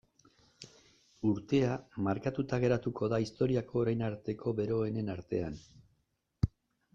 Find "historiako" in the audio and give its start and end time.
3.25-3.79